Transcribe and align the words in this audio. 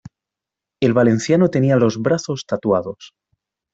El 0.81 0.93
valenciano 0.93 1.49
tenía 1.51 1.75
los 1.75 2.01
brazos 2.01 2.45
tatuados. 2.47 3.13